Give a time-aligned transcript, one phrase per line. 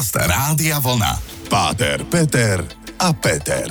[0.00, 1.12] Podcast Rádia Vlna.
[1.52, 2.64] Páter, Peter
[3.04, 3.68] a Peter.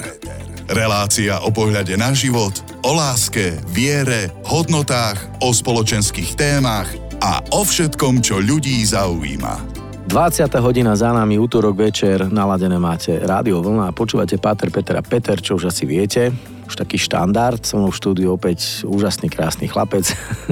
[0.70, 2.54] Relácia o pohľade na život,
[2.86, 6.86] o láske, viere, hodnotách, o spoločenských témach
[7.18, 9.74] a o všetkom, čo ľudí zaujíma.
[10.06, 10.54] 20.
[10.62, 15.42] hodina za nami, útorok večer, naladené máte Rádio Vlna a počúvate Páter, Peter a Peter,
[15.42, 16.30] čo už asi viete
[16.70, 17.60] už taký štandard.
[17.66, 20.06] So mnou v štúdiu opäť úžasný, krásny chlapec,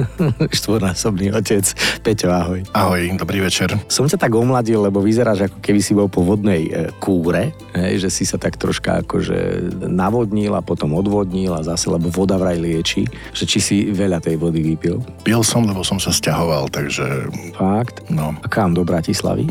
[0.58, 1.62] štvornásobný otec.
[2.02, 2.60] Peťo, ahoj.
[2.74, 3.70] Ahoj, dobrý večer.
[3.86, 8.10] Som ťa tak omladil, lebo vyzeráš ako keby si bol po vodnej e, kúre, že
[8.10, 13.06] si sa tak troška akože navodnil a potom odvodnil a zase, lebo voda vraj lieči,
[13.30, 14.98] že či si veľa tej vody vypil.
[15.22, 17.30] Pil som, lebo som sa stiahoval, takže...
[17.54, 18.10] Fakt?
[18.10, 18.34] No.
[18.42, 19.46] A kam do Bratislavy?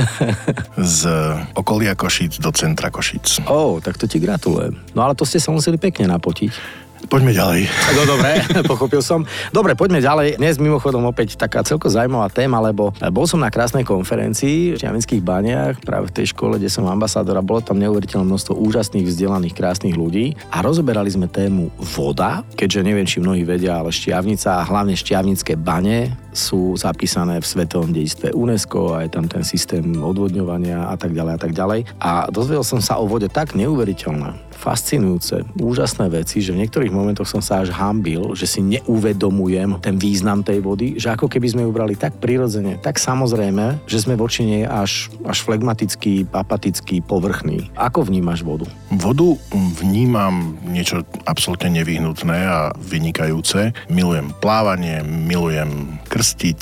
[0.78, 1.10] Z
[1.58, 3.42] okolia Košíc do centra Košíc.
[3.48, 4.76] Ó, oh, tak to ti gratulujem.
[4.92, 6.81] No ale to ste sa museli museli pekne napotiť.
[7.10, 7.66] Poďme ďalej.
[7.98, 8.30] No dobre,
[8.70, 9.26] pochopil som.
[9.50, 10.38] Dobre, poďme ďalej.
[10.38, 15.22] Dnes mimochodom opäť taká celko zaujímavá téma, lebo bol som na krásnej konferencii v Čiavinských
[15.22, 16.94] baniach, práve v tej škole, kde som a
[17.42, 23.06] bolo tam neuveriteľné množstvo úžasných, vzdelaných, krásnych ľudí a rozoberali sme tému voda, keďže neviem,
[23.08, 28.96] či mnohí vedia, ale šťavnica a hlavne šťavnické bane sú zapísané v svetovom dejstve UNESCO
[28.96, 31.80] a je tam ten systém odvodňovania a tak ďalej a tak ďalej.
[32.00, 37.28] A dozvedel som sa o vode tak neuveriteľné, fascinujúce, úžasné veci, že v niektorých momentoch
[37.28, 41.62] som sa až hambil, že si neuvedomujem ten význam tej vody, že ako keby sme
[41.68, 47.68] ju brali tak prirodzene, tak samozrejme, že sme voči nej až, až flegmatický, apatický, povrchný.
[47.76, 48.64] Ako vnímaš vodu?
[48.88, 49.36] Vodu
[49.78, 53.76] vnímam niečo absolútne nevyhnutné a vynikajúce.
[53.92, 56.60] Milujem plávanie, milujem krstiť.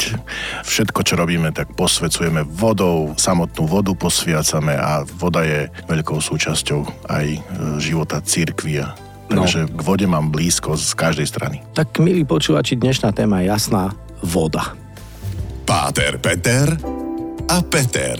[0.66, 7.26] Všetko, čo robíme, tak posvecujeme vodou, samotnú vodu posviacame a voda je veľkou súčasťou aj
[7.78, 9.46] života života No.
[9.46, 11.56] Takže k vode mám blízko z každej strany.
[11.70, 13.94] Tak, milí počúvači, dnešná téma je jasná.
[14.26, 14.74] Voda.
[15.62, 16.74] Páter Peter
[17.46, 18.18] a Peter.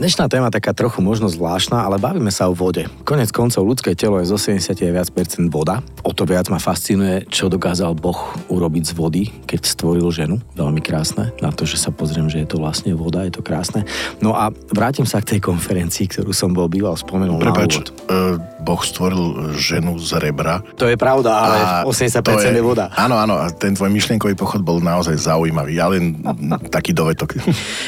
[0.00, 2.88] Dnešná téma taká trochu možno zvláštna, ale bavíme sa o vode.
[3.04, 5.84] Konec koncov ľudské telo je z 80 viac percent voda.
[6.00, 8.16] O to viac ma fascinuje, čo dokázal Boh
[8.48, 10.40] urobiť z vody, keď stvoril ženu.
[10.56, 11.36] Veľmi krásne.
[11.44, 13.84] Na to, že sa pozriem, že je to vlastne voda, je to krásne.
[14.24, 17.88] No a vrátim sa k tej konferencii, ktorú som bol býval spomenul Prepač, na úvod.
[18.08, 20.60] Uh, boh stvoril ženu z rebra.
[20.76, 22.92] To je pravda, ale a 80% je, je voda.
[22.94, 25.74] Áno, áno, a ten tvoj myšlienkový pochod bol naozaj zaujímavý.
[25.76, 26.20] Ja len
[26.68, 27.40] taký dovetok.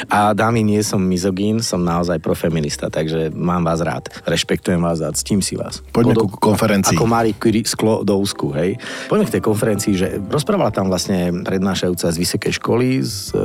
[0.09, 4.09] A dámy, nie som mizogín, som naozaj profeminista, takže mám vás rád.
[4.25, 5.85] Rešpektujem vás a ctím si vás.
[5.93, 6.97] Poďme ku konferencii.
[6.97, 8.81] Ako Marie Curie sklo do úzku, hej.
[9.07, 13.41] Poďme k tej konferencii, že rozprávala tam vlastne prednášajúca z vysokej školy, z e,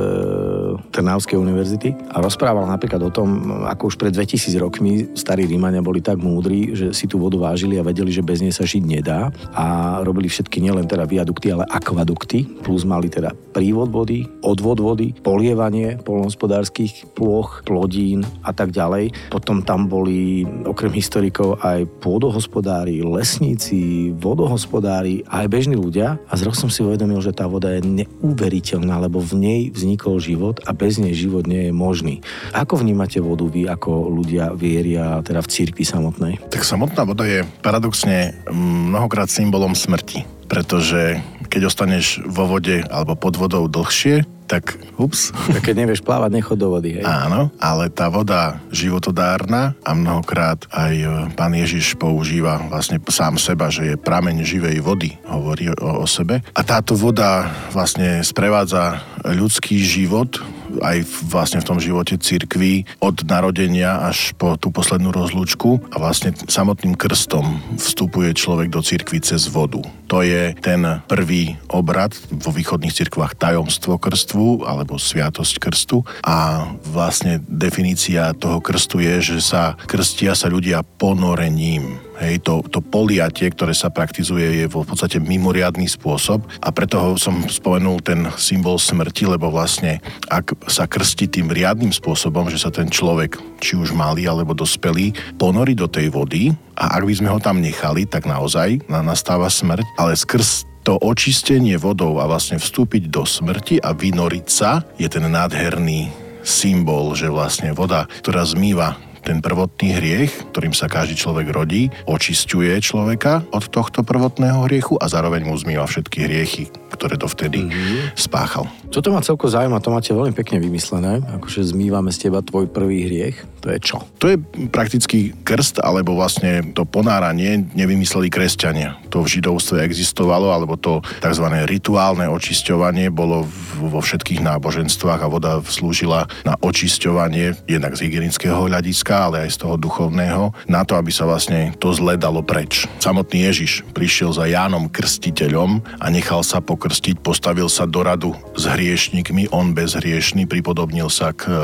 [0.88, 3.28] Trnavskej univerzity a rozprávala napríklad o tom,
[3.68, 7.76] ako už pred 2000 rokmi starí Rímania boli tak múdri, že si tú vodu vážili
[7.76, 11.68] a vedeli, že bez nej sa žiť nedá a robili všetky nielen teda viadukty, ale
[11.68, 19.12] akvadukty, plus mali teda prívod vody, odvod vody, polievanie polnohospodárskych plôch, plodín a tak ďalej.
[19.28, 26.16] Potom tam boli okrem historikov aj pôdohospodári, lesníci, vodohospodári aj bežní ľudia.
[26.30, 30.64] A zrazu som si uvedomil, že tá voda je neuveriteľná, lebo v nej vznikol život
[30.64, 32.24] a bez nej život nie je možný.
[32.56, 36.40] Ako vnímate vodu vy ako ľudia vieria teda v cirkvi samotnej?
[36.48, 43.36] Tak samotná voda je paradoxne mnohokrát symbolom smrti, pretože keď ostaneš vo vode alebo pod
[43.40, 45.32] vodou dlhšie, tak ups.
[45.58, 47.00] Tak keď nevieš plávať, nechod do vody.
[47.00, 47.04] Hej.
[47.04, 53.68] Áno, ale tá voda životodárna a mnohokrát aj e, pán Ježiš používa vlastne sám seba,
[53.68, 56.40] že je prameň živej vody, hovorí o, o sebe.
[56.56, 60.40] A táto voda vlastne sprevádza ľudský život
[60.82, 65.80] aj vlastne v tom živote cirkvi od narodenia až po tú poslednú rozlúčku.
[65.92, 69.80] A vlastne samotným krstom vstupuje človek do cirkvi cez vodu.
[70.08, 73.36] To je ten prvý obrad vo východných cirkvách.
[73.36, 76.00] Tajomstvo krstvu alebo sviatosť krstu.
[76.24, 82.82] A vlastne definícia toho krstu je, že sa krstia sa ľudia ponorením Hej, to, to
[82.82, 88.74] poliatie, ktoré sa praktizuje, je v podstate mimoriadný spôsob a preto som spomenul ten symbol
[88.74, 93.94] smrti, lebo vlastne ak sa krstí tým riadnym spôsobom, že sa ten človek, či už
[93.94, 98.26] malý alebo dospelý, ponorí do tej vody a ak by sme ho tam nechali, tak
[98.26, 104.46] naozaj nastáva smrť, ale skrz to očistenie vodou a vlastne vstúpiť do smrti a vynoriť
[104.50, 106.10] sa je ten nádherný
[106.42, 112.74] symbol, že vlastne voda, ktorá zmýva ten prvotný hriech, ktorým sa každý človek rodí, očisťuje
[112.82, 118.18] človeka od tohto prvotného hriechu a zároveň mu zmýva všetky hriechy, ktoré dovtedy mm-hmm.
[118.18, 118.66] spáchal.
[118.88, 123.04] Toto ma celko zaujíma, to máte veľmi pekne vymyslené, akože zmývame z teba tvoj prvý
[123.04, 123.36] hriech.
[123.60, 124.00] To je čo?
[124.22, 124.40] To je
[124.72, 128.96] prakticky krst, alebo vlastne to ponáranie nevymysleli kresťania.
[129.12, 131.46] To v židovstve existovalo, alebo to tzv.
[131.68, 133.44] rituálne očisťovanie bolo
[133.76, 139.68] vo všetkých náboženstvách a voda slúžila na očisťovanie jednak z hygienického hľadiska, ale aj z
[139.68, 142.88] toho duchovného, na to, aby sa vlastne to zle dalo preč.
[143.04, 148.64] Samotný Ježiš prišiel za Jánom Krstiteľom a nechal sa pokrstiť, postavil sa do radu s
[148.78, 151.54] hriešnikmi, on bezhriešný, pripodobnil sa k e,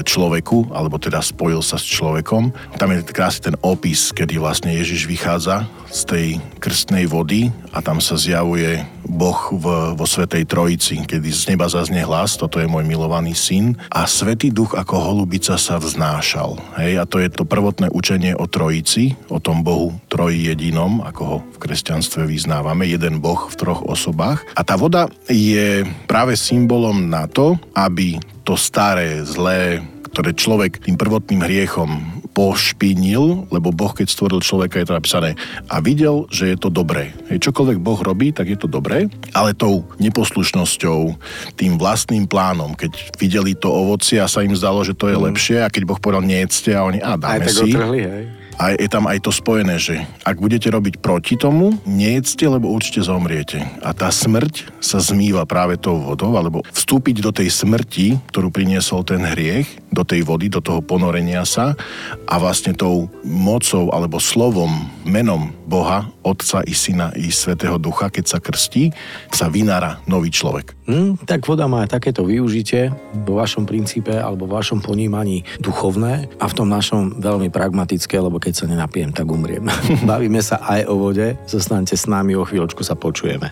[0.00, 2.56] človeku, alebo teda spojil sa s človekom.
[2.80, 6.26] Tam je krásny ten opis, kedy vlastne Ježiš vychádza z tej
[6.56, 12.00] krstnej vody a tam sa zjavuje Boh v, vo Svetej Trojici, kedy z neba zaznie
[12.00, 16.56] hlas, toto je môj milovaný syn a Svetý duch ako holubica sa vznášal.
[16.80, 21.22] Hej, a to je to prvotné učenie o Trojici, o tom Bohu troji jedinom, ako
[21.26, 24.46] ho v kresťanstve vyznávame, jeden Boh v troch osobách.
[24.54, 29.82] A tá voda je práve symbolom na to, aby to staré, zlé,
[30.14, 35.34] ktoré človek tým prvotným hriechom pošpinil, lebo Boh, keď stvoril človeka, je to napísané,
[35.70, 37.14] a videl, že je to dobré.
[37.30, 41.14] Hej, čokoľvek Boh robí, tak je to dobré, ale tou neposlušnosťou,
[41.58, 45.24] tým vlastným plánom, keď videli to ovocie a sa im zdalo, že to je mm.
[45.30, 47.70] lepšie a keď Boh povedal, nejedzte a oni, a dáme Aj tak si.
[47.70, 52.46] Otrhli, hej a je tam aj to spojené, že ak budete robiť proti tomu, nejedzte,
[52.46, 53.62] lebo určite zomriete.
[53.82, 59.02] A tá smrť sa zmýva práve tou vodou, alebo vstúpiť do tej smrti, ktorú priniesol
[59.02, 61.78] ten hriech, do tej vody, do toho ponorenia sa
[62.26, 64.70] a vlastne tou mocou alebo slovom,
[65.06, 68.90] menom Boha, Otca i Syna i Svetého Ducha, keď sa krstí,
[69.32, 70.76] sa vynára nový človek.
[70.84, 72.92] Hmm, tak voda má takéto využitie
[73.24, 78.36] vo vašom princípe alebo vo vašom ponímaní duchovné a v tom našom veľmi pragmatické, lebo
[78.44, 79.64] keď sa nenapijem, tak umriem.
[80.10, 83.48] Bavíme sa aj o vode, zostaňte s nami, o chvíľočku sa počujeme.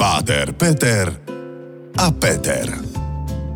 [0.00, 1.12] Páter, Peter
[2.00, 2.64] a Peter.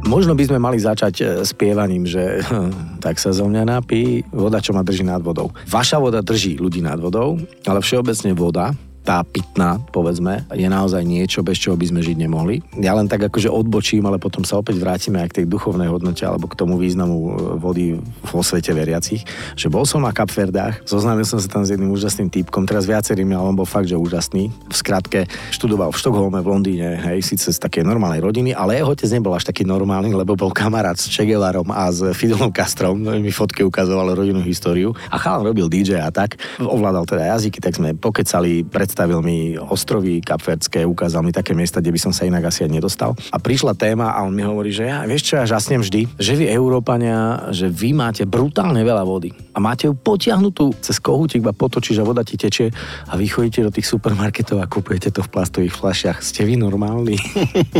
[0.05, 2.44] Možno by sme mali začať e, spievaním, že
[3.05, 5.49] tak sa zo mňa napí voda, čo ma drží nad vodou.
[5.64, 11.45] Vaša voda drží ľudí nad vodou, ale všeobecne voda tá pitná, povedzme, je naozaj niečo,
[11.45, 12.65] bez čoho by sme žiť nemohli.
[12.81, 16.25] Ja len tak akože odbočím, ale potom sa opäť vrátime aj k tej duchovnej hodnote
[16.25, 17.31] alebo k tomu významu e,
[17.61, 19.29] vody vo svete veriacich.
[19.61, 23.29] Že bol som na Kapverdách, zoznámil som sa tam s jedným úžasným typkom, teraz viacerým,
[23.37, 24.49] ale on bol fakt, že úžasný.
[24.49, 28.97] V skratke, študoval v Štokholme, v Londýne, hej, síce z takej normálnej rodiny, ale jeho
[28.97, 33.12] otec nebol až taký normálny, lebo bol kamarát s Čegelarom a s Fidelom Castrom, no,
[33.12, 34.97] mi fotky ukazoval rodinnú históriu.
[35.12, 39.58] A chalan robil DJ a tak, ovládal teda jazyky, tak sme pokecali pred predstavil mi
[39.58, 43.19] ostrovy kapverdské, ukázal mi také miesta, kde by som sa inak asi aj nedostal.
[43.35, 46.38] A prišla téma a on mi hovorí, že ja, vieš čo, ja žasnem vždy, že
[46.38, 51.50] vy Európania, že vy máte brutálne veľa vody a máte ju potiahnutú cez kohútik, iba
[51.50, 52.70] potočíš a voda ti tečie
[53.11, 56.23] a vy chodíte do tých supermarketov a kupujete to v plastových fľašiach.
[56.23, 57.19] Ste vy normálni?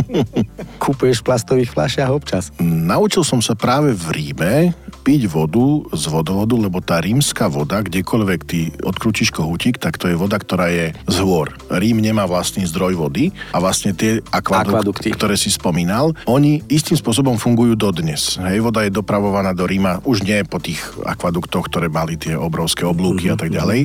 [0.83, 2.51] Kupuješ v plastových fľašiach občas?
[2.59, 8.41] Naučil som sa práve v Ríme piť vodu z vodovodu, lebo tá rímska voda, kdekoľvek
[8.41, 11.53] ty odkrúčiš kohútik, tak to je voda, ktorá je z hôr.
[11.69, 16.97] Rím nemá vlastný zdroj vody a vlastne tie akvadukty, akvadukty, ktoré si spomínal, oni istým
[16.97, 18.41] spôsobom fungujú dodnes.
[18.41, 22.81] Hej, voda je dopravovaná do Ríma už nie po tých akvaduktoch, ktoré mali tie obrovské
[22.81, 23.37] oblúky mm-hmm.
[23.37, 23.57] a tak mhm.
[23.61, 23.79] ďalej.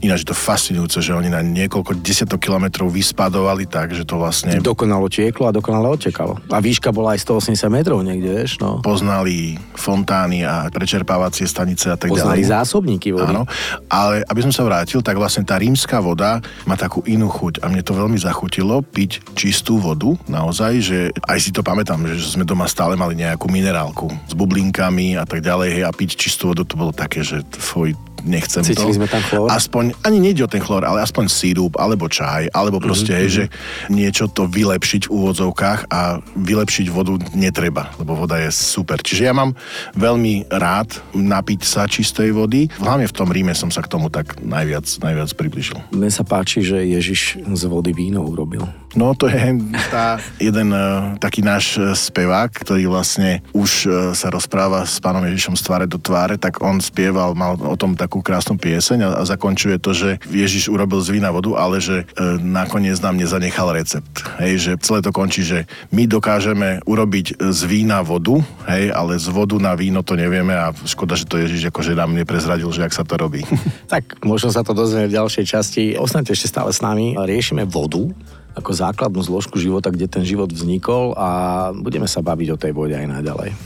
[0.00, 4.56] Ináč je to fascinujúce, že oni na niekoľko desiatok kilometrov vyspadovali tak, že to vlastne...
[4.56, 6.40] Dokonalo tieklo a dokonale odtekalo.
[6.48, 8.80] A výška bola aj 180 metrov niekde, vieš, no.
[8.80, 12.52] Poznali fontány a prečerpávacie stanice a tak Poznali ďalej.
[12.52, 13.32] zásobníky vody.
[13.32, 13.48] Áno,
[13.88, 16.38] ale aby som sa vrátil, tak vlastne tá rímska voda
[16.68, 21.38] má takú inú chuť a mne to veľmi zachutilo piť čistú vodu, naozaj, že aj
[21.40, 25.68] si to pamätám, že sme doma stále mali nejakú minerálku s bublinkami a tak ďalej
[25.80, 28.98] hej, a piť čistú vodu to bolo také, že tvoj nechcem Cítili to.
[29.02, 29.48] sme tam chlór?
[29.50, 33.34] Aspoň, ani nejde o ten chlór, ale aspoň sírup, alebo čaj, alebo mhm, proste, mm-hmm.
[33.34, 33.44] že
[33.92, 39.02] niečo to vylepšiť v úvodzovkách a vylepšiť vodu netreba, lebo voda je super.
[39.02, 39.54] Čiže ja mám
[39.98, 42.70] veľmi rád napiť sa čistej vody.
[42.78, 45.78] Hlavne v tom Ríme som sa k tomu tak najviac, najviac približil.
[45.92, 48.64] Mne sa páči, že Ježiš z vody víno urobil.
[48.92, 49.56] No to je
[49.88, 55.24] tá jeden uh, taký náš uh, spevák, ktorý vlastne už uh, sa rozpráva s pánom
[55.24, 59.10] Ježišom z tváre do tváre, tak on spieval, mal o tom takú krásnu pieseň a,
[59.16, 63.72] a zakončuje to, že Ježiš urobil z vína vodu, ale že uh, nakoniec nám nezanechal
[63.72, 64.20] recept.
[64.36, 65.64] Hej, že celé to končí, že
[65.96, 68.36] my dokážeme urobiť z vína vodu,
[68.68, 72.12] hej, ale z vodu na víno to nevieme a škoda, že to Ježiš akože nám
[72.12, 73.48] neprezradil, že ak sa to robí.
[73.88, 75.82] tak možno sa to dozvie v ďalšej časti.
[75.96, 77.16] Ostaňte ešte stále s nami.
[77.16, 78.12] Riešime vodu
[78.52, 81.28] ako základnú zložku života, kde ten život vznikol a
[81.72, 83.56] budeme sa baviť o tej vode aj naďalej.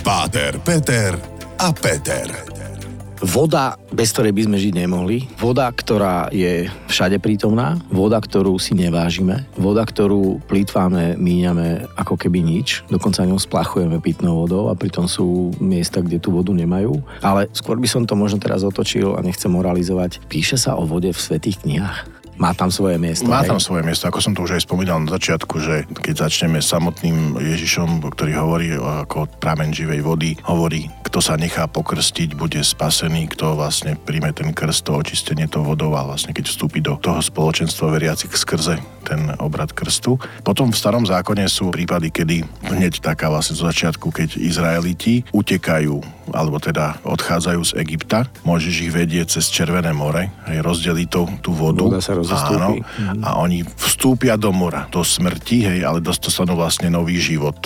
[0.00, 1.12] Páter, Peter
[1.60, 2.53] a Peter.
[3.22, 5.30] Voda, bez ktorej by sme žiť nemohli.
[5.38, 7.78] Voda, ktorá je všade prítomná.
[7.92, 9.46] Voda, ktorú si nevážime.
[9.54, 12.82] Voda, ktorú plýtváme, míňame ako keby nič.
[12.90, 16.98] Dokonca ňou splachujeme pitnou vodou a pritom sú miesta, kde tú vodu nemajú.
[17.22, 20.18] Ale skôr by som to možno teraz otočil a nechcem moralizovať.
[20.26, 23.26] Píše sa o vode v svetých knihách má tam svoje miesto.
[23.26, 26.58] Má tam svoje miesto, ako som to už aj spomínal na začiatku, že keď začneme
[26.58, 33.30] samotným Ježišom, ktorý hovorí ako pramen živej vody, hovorí, kto sa nechá pokrstiť, bude spasený,
[33.34, 37.22] kto vlastne príjme ten krst, to očistenie to vodou a vlastne keď vstúpi do toho
[37.22, 40.16] spoločenstva veriacich skrze ten obrad krstu.
[40.42, 42.36] Potom v starom zákone sú prípady, kedy
[42.66, 48.92] hneď taká vlastne zo začiatku, keď Izraeliti utekajú alebo teda odchádzajú z Egypta, môžeš ich
[48.92, 51.84] vedieť cez Červené more, aj rozdeliť to, tú vodu.
[51.84, 53.22] Voda sa Áno, mhm.
[53.22, 57.56] a oni vstúpia do mora, do smrti, hej, ale dostanú vlastne nový život.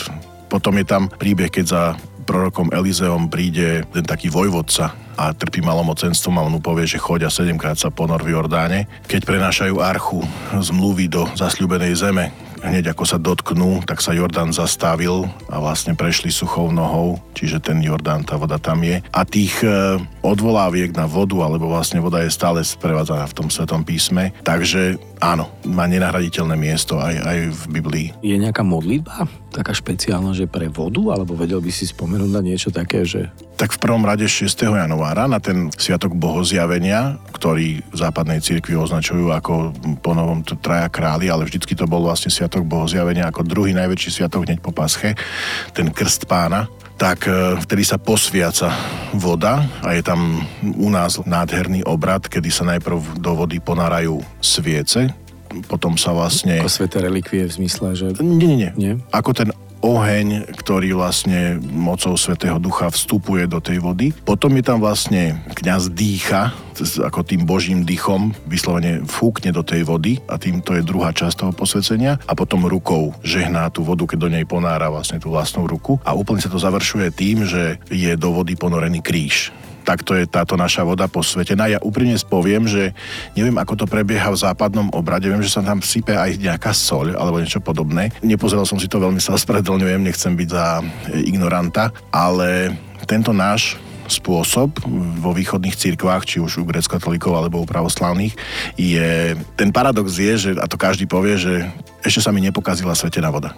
[0.49, 1.83] Potom je tam príbeh, keď za
[2.29, 7.33] prorokom Elizeom príde ten taký vojvodca a trpí malomocenstvom a on mu povie, že chodia
[7.33, 8.85] sedemkrát sa ponor v Jordáne.
[9.09, 10.21] Keď prenášajú archu
[10.53, 12.29] zmluvy do zasľubenej zeme,
[12.63, 17.79] hneď ako sa dotknú, tak sa Jordán zastavil a vlastne prešli suchou nohou, čiže ten
[17.83, 19.01] Jordán, tá voda tam je.
[19.13, 23.83] A tých e, odvoláviek na vodu, alebo vlastne voda je stále sprevádzaná v tom Svetom
[23.87, 28.09] písme, takže áno, má nenahraditeľné miesto aj, aj v Biblii.
[28.23, 32.69] Je nejaká modlitba taká špeciálna, že pre vodu, alebo vedel by si spomenúť na niečo
[32.69, 33.33] také, že...
[33.59, 34.47] Tak v prvom rade 6.
[34.55, 41.27] januára na ten Sviatok Bohozjavenia, ktorý v západnej cirkvi označujú ako po novom traja králi,
[41.27, 45.13] ale vždycky to bol vlastne Sviatok Bohozjavenia ako druhý najväčší sviatok hneď po Pasche,
[45.77, 48.75] ten krst pána, tak e, vtedy sa posviaca
[49.15, 55.13] voda a je tam u nás nádherný obrad, kedy sa najprv do vody ponárajú sviece,
[55.71, 56.61] potom sa vlastne...
[56.61, 58.07] Ako sveté relikvie v zmysle, že...
[58.21, 58.71] Nie, nie, nie.
[58.75, 58.93] nie?
[59.15, 64.11] Ako ten oheň, ktorý vlastne mocou Svetého Ducha vstupuje do tej vody.
[64.11, 70.19] Potom je tam vlastne kňaz dýcha, ako tým božím dýchom vyslovene fúkne do tej vody
[70.31, 74.19] a tým to je druhá časť toho posvedcenia a potom rukou žehná tú vodu, keď
[74.19, 78.13] do nej ponára vlastne tú vlastnú ruku a úplne sa to završuje tým, že je
[78.15, 79.51] do vody ponorený kríž
[79.89, 81.65] takto je táto naša voda posvetená.
[81.73, 82.93] Ja úprimne spoviem, že
[83.33, 85.33] neviem, ako to prebieha v západnom obrade.
[85.33, 88.13] Viem, že sa tam sype aj nejaká soľ alebo niečo podobné.
[88.21, 90.85] Nepozeral som si to veľmi, sa ospravedlňujem, nechcem byť za
[91.25, 92.77] ignoranta, ale
[93.09, 94.81] tento náš spôsob
[95.21, 98.35] vo východných cirkvách, či už u grecko-katolíkov alebo u pravoslávnych,
[98.75, 101.69] je, ten paradox je, že, a to každý povie, že
[102.03, 103.53] ešte sa mi nepokazila svetená voda.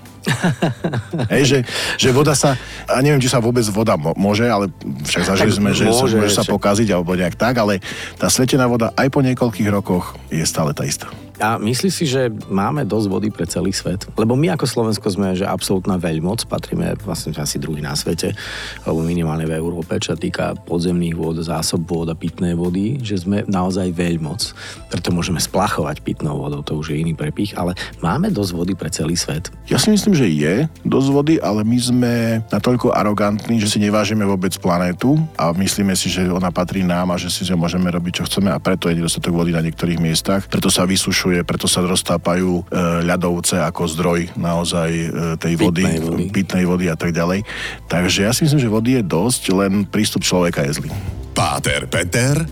[1.33, 1.59] Hej, že,
[1.97, 4.73] že voda sa, a neviem, či sa vôbec voda môže, ale
[5.07, 7.79] však zažili sme, že môže, môže sa pokaziť alebo nejak tak, ale
[8.19, 11.09] tá svetená voda aj po niekoľkých rokoch je stále tá istá.
[11.41, 14.05] A myslí si, že máme dosť vody pre celý svet?
[14.21, 18.37] Lebo my ako Slovensko sme, že absolútna veľmoc, patríme vlastne asi druhý na svete,
[18.85, 23.25] alebo minimálne v Európe, čo sa týka podzemných vôd, zásob vôd a pitnej vody, že
[23.25, 24.53] sme naozaj veľmoc.
[24.93, 27.73] Preto môžeme splachovať pitnou vodou, to už je iný prepich, ale
[28.05, 29.49] máme dosť vody pre celý svet.
[29.73, 32.13] Ja si myslím, že je dosť vody, ale my sme
[32.53, 37.17] natoľko arogantní, že si nevážime vôbec planétu a myslíme si, že ona patrí nám a
[37.17, 40.45] že si že môžeme robiť, čo chceme a preto je nedostatok vody na niektorých miestach.
[40.47, 42.63] Preto sa vysušuje zvyšuje, preto sa roztápajú e,
[43.07, 45.07] ľadovce ako zdroj naozaj e,
[45.39, 46.25] tej vody, pitnej vody.
[46.35, 47.47] pitnej vody a tak ďalej.
[47.87, 50.91] Takže ja si myslím, že vody je dosť, len prístup človeka je zlý.
[51.31, 52.43] Páter Peter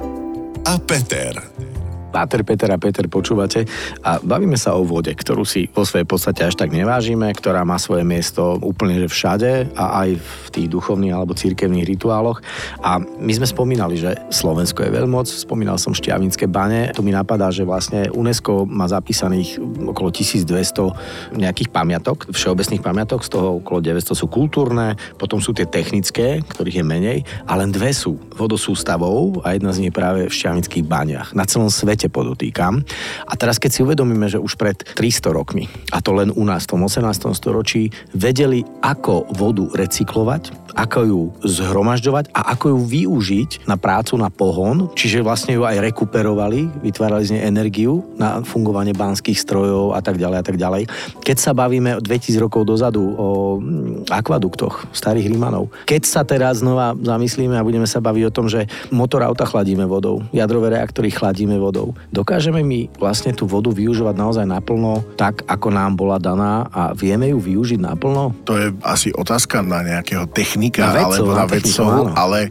[0.62, 1.67] a Peter.
[2.08, 3.68] Páter, Peter a Peter počúvate
[4.00, 7.76] a bavíme sa o vode, ktorú si vo svojej podstate až tak nevážime, ktorá má
[7.80, 12.40] svoje miesto úplne že všade a aj v tých duchovných alebo církevných rituáloch.
[12.80, 17.50] A my sme spomínali, že Slovensko je veľmoc, spomínal som Šťavinské bane, to mi napadá,
[17.50, 19.60] že vlastne UNESCO má zapísaných
[19.92, 25.66] okolo 1200 nejakých pamiatok, všeobecných pamiatok, z toho okolo 900 sú kultúrne, potom sú tie
[25.66, 30.34] technické, ktorých je menej, a len dve sú vodosústavou a jedna z nich práve v
[30.34, 31.34] Šťavinských baniach.
[31.34, 32.78] Na celom svete svete podotýkam.
[33.26, 36.70] A teraz keď si uvedomíme, že už pred 300 rokmi, a to len u nás
[36.70, 37.34] v tom 18.
[37.34, 44.30] storočí, vedeli, ako vodu recyklovať, ako ju zhromažďovať a ako ju využiť na prácu na
[44.30, 50.00] pohon, čiže vlastne ju aj rekuperovali, vytvárali z nej energiu na fungovanie banských strojov a
[50.00, 50.86] tak ďalej a tak ďalej.
[51.18, 56.94] Keď sa bavíme 2000 rokov dozadu o mm, akvaduktoch starých Rímanov, keď sa teraz znova
[56.94, 61.58] zamyslíme a budeme sa baviť o tom, že motor auta chladíme vodou, jadrové reaktory chladíme
[61.58, 62.06] vodou, vodou.
[62.12, 67.30] Dokážeme my vlastne tú vodu využívať naozaj naplno tak, ako nám bola daná a vieme
[67.32, 68.34] ju využiť naplno?
[68.44, 72.50] To je asi otázka na nejakého technika na vedcov, alebo na, na vedcov, ale e,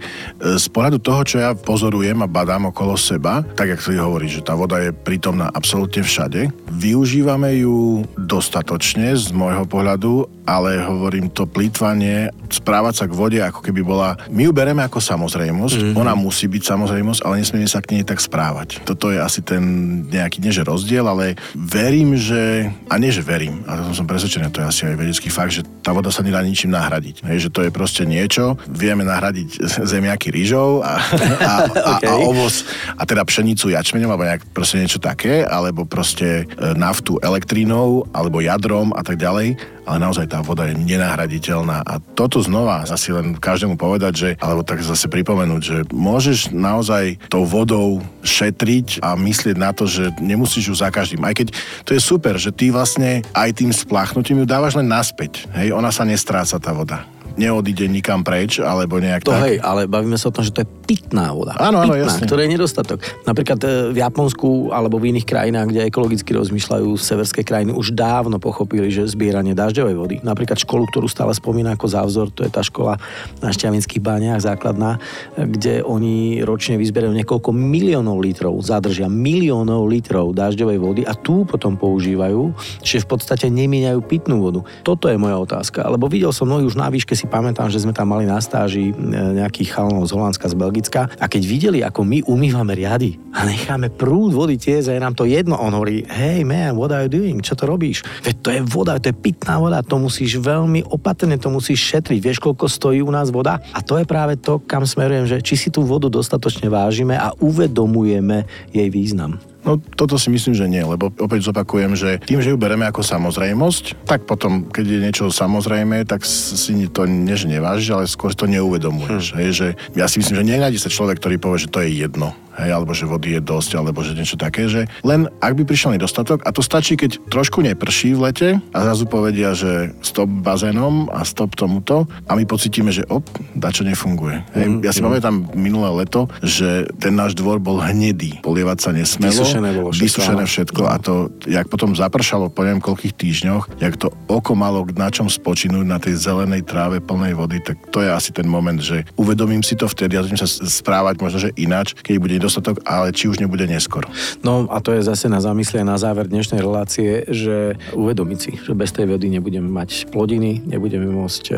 [0.57, 4.45] z pohľadu toho, čo ja pozorujem a badám okolo seba, tak jak si hovorí, že
[4.45, 6.49] tá voda je prítomná absolútne všade.
[6.71, 13.59] Využívame ju dostatočne z môjho pohľadu, ale hovorím to plýtvanie, správať sa k vode, ako
[13.59, 14.15] keby bola...
[14.31, 15.99] My ju bereme ako samozrejmosť, mm-hmm.
[15.99, 18.79] ona musí byť samozrejmosť, ale nesmieme sa k nej tak správať.
[18.87, 19.61] Toto je asi ten
[20.07, 22.71] nejaký, nie že rozdiel, ale verím, že...
[22.87, 25.91] A nie, že verím, ale som presvedčený, to je asi aj vedecký fakt, že tá
[25.91, 27.27] voda sa nedá ničím nahradiť.
[27.27, 31.03] Hej, že to je proste niečo, vieme nahradiť zemiaky rýžou a,
[31.43, 32.07] a, a, okay.
[32.07, 32.63] a ovoz,
[32.95, 38.39] a teda pšenicu jačmeňom, alebo nejak proste niečo také, alebo proste e, naftu elektrínou, alebo
[38.39, 41.87] jadrom a tak ďalej ale naozaj tá voda je nenahraditeľná.
[41.87, 47.17] A toto znova asi len každému povedať, že, alebo tak zase pripomenúť, že môžeš naozaj
[47.31, 51.23] tou vodou šetriť a myslieť na to, že nemusíš ju za každým.
[51.23, 51.55] Aj keď
[51.87, 55.47] to je super, že ty vlastne aj tým spláchnutím ju dávaš len naspäť.
[55.55, 59.41] Hej, ona sa nestráca tá voda neodíde nikam preč, alebo nejak to tak.
[59.45, 61.53] hej, ale bavíme sa o tom, že to je pitná voda.
[61.61, 62.25] Áno, áno, pitná, jasne.
[62.25, 62.97] ktoré je nedostatok.
[63.23, 68.41] Napríklad e, v Japonsku alebo v iných krajinách, kde ekologicky rozmýšľajú severské krajiny, už dávno
[68.41, 70.15] pochopili, že zbieranie dažďovej vody.
[70.25, 72.97] Napríklad školu, ktorú stále spomína ako závzor, to je tá škola
[73.39, 74.97] na Šťavinských bániach základná,
[75.37, 81.77] kde oni ročne vyzberajú niekoľko miliónov litrov, zadržia miliónov litrov dažďovej vody a tú potom
[81.77, 84.65] používajú, čiže v podstate nemieňajú pitnú vodu.
[84.81, 87.93] Toto je moja otázka, lebo videl som mnohí už na výške si pamätám, že sme
[87.93, 88.93] tam mali na stáži e,
[89.37, 93.91] nejakých chalnov z Holandska, z Belgicka a keď videli, ako my umývame riady a necháme
[93.91, 95.59] prúd vody tieze, je nám to jedno.
[95.59, 97.43] On hovorí, hej man, what are you doing?
[97.43, 98.01] Čo to robíš?
[98.23, 102.19] Veď to je voda, to je pitná voda, to musíš veľmi opatrne, to musíš šetriť.
[102.23, 103.59] Vieš, koľko stojí u nás voda?
[103.75, 107.35] A to je práve to, kam smerujem, že či si tú vodu dostatočne vážime a
[107.37, 109.37] uvedomujeme jej význam.
[109.67, 113.03] No toto si myslím, že nie, lebo opäť zopakujem, že tým, že ju bereme ako
[113.03, 118.47] samozrejmosť, tak potom, keď je niečo samozrejme, tak si to než nevážiš, ale skôr to
[118.47, 119.35] neuvedomuješ.
[119.35, 119.37] Hm.
[119.43, 122.31] Hej, že ja si myslím, že nenájde sa človek, ktorý povie, že to je jedno
[122.57, 125.93] hej, alebo že vody je dosť, alebo že niečo také, že len ak by prišiel
[125.93, 131.07] nedostatok, a to stačí, keď trošku neprší v lete a zrazu povedia, že stop bazénom
[131.13, 134.43] a stop tomuto a my pocítime, že op, dačo nefunguje.
[134.57, 135.05] Hej, mm, ja si mm.
[135.05, 140.03] pamätám minulé leto, že ten náš dvor bol hnedý, polievať sa nesmelo, vysušené bolo všetko,
[140.03, 141.13] vysušené všetko a to,
[141.45, 146.01] jak potom zapršalo po neviem koľkých týždňoch, jak to oko malo na čom spočinúť na
[146.01, 149.85] tej zelenej tráve plnej vody, tak to je asi ten moment, že uvedomím si to
[149.85, 153.67] vtedy a začnem sa správať možno, že ináč, keď bude nedostatok, ale či už nebude
[153.67, 154.07] neskoro.
[154.39, 158.71] No a to je zase na zamyslie na záver dnešnej relácie, že uvedomiť si, že
[158.71, 161.53] bez tej vody nebudeme mať plodiny, nebudeme môcť e,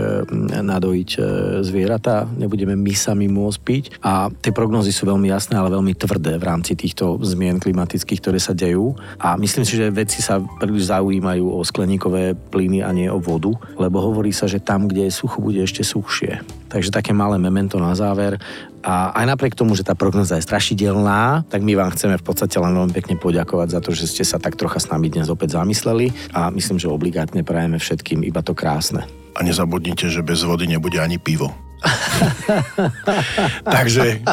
[0.66, 1.20] nadojiť e,
[1.62, 6.42] zvieratá, nebudeme my sami môcť piť a tie prognozy sú veľmi jasné, ale veľmi tvrdé
[6.42, 10.90] v rámci týchto zmien klimatických, ktoré sa dejú a myslím si, že vedci sa príliš
[10.90, 15.14] zaujímajú o skleníkové plyny a nie o vodu, lebo hovorí sa, že tam, kde je
[15.14, 16.59] sucho, bude ešte suchšie.
[16.70, 18.38] Takže také malé memento na záver.
[18.80, 22.56] A aj napriek tomu, že tá prognoza je strašidelná, tak my vám chceme v podstate
[22.62, 25.60] len veľmi pekne poďakovať za to, že ste sa tak trocha s nami dnes opäť
[25.60, 29.04] zamysleli a myslím, že obligátne prajeme všetkým iba to krásne.
[29.36, 31.52] A nezabudnite, že bez vody nebude ani pivo.
[33.76, 34.24] Takže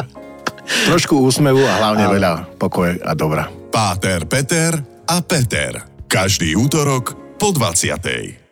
[0.87, 2.13] trošku úsmevu a hlavne ale...
[2.19, 3.51] veľa pokoje a dobra.
[3.67, 5.83] Páter, Peter a Peter.
[6.07, 8.46] Každý útorok po 20.